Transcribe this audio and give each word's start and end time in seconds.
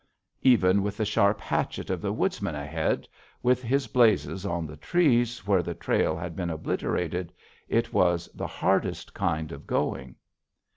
Even 0.41 0.81
with 0.81 0.97
the 0.97 1.05
sharp 1.05 1.39
hatchet 1.39 1.91
of 1.91 2.01
the 2.01 2.11
Woodsman 2.11 2.55
ahead, 2.55 3.07
with 3.43 3.61
his 3.61 3.85
blazes 3.85 4.47
on 4.47 4.65
the 4.65 4.75
trees 4.75 5.45
where 5.45 5.61
the 5.61 5.75
trail 5.75 6.15
had 6.17 6.35
been 6.35 6.49
obliterated, 6.49 7.31
it 7.69 7.93
was 7.93 8.27
the 8.33 8.47
hardest 8.47 9.13
kind 9.13 9.51
of 9.51 9.67
going. 9.67 10.15